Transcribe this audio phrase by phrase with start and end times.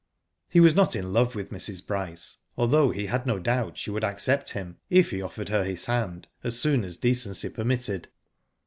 [0.49, 1.85] He was not in love with Mrs.
[1.85, 5.63] Bryce, al though he had no doubt she would accept him if he offered her
[5.63, 8.07] his hand, as soon as decency permitted.